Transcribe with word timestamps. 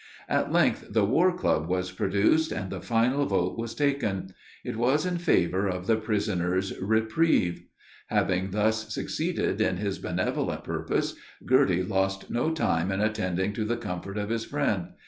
At 0.27 0.51
length 0.51 0.87
the 0.93 1.05
warclub 1.05 1.67
was 1.67 1.91
produced, 1.91 2.51
and 2.51 2.71
the 2.71 2.81
final 2.81 3.27
vote 3.27 3.55
was 3.55 3.75
taken. 3.75 4.33
It 4.65 4.75
was 4.75 5.05
in 5.05 5.19
favor 5.19 5.67
of 5.67 5.85
the 5.85 5.95
prisoner's 5.95 6.73
reprieve. 6.81 7.65
Having 8.07 8.49
thus 8.49 8.91
succeeded 8.91 9.61
in 9.61 9.77
his 9.77 9.99
benevolent 9.99 10.63
purpose, 10.63 11.13
Girty 11.45 11.83
lost 11.83 12.31
no 12.31 12.49
time 12.49 12.91
in 12.91 12.99
attending 12.99 13.53
to 13.53 13.63
the 13.63 13.77
comfort 13.77 14.17
of 14.17 14.29
his 14.29 14.43
friend. 14.43 14.87